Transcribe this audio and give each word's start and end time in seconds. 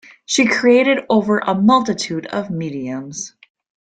She 0.25 0.47
created 0.47 1.05
over 1.11 1.37
a 1.37 1.53
multitude 1.53 2.25
of 2.25 2.49
mediums. 2.49 3.35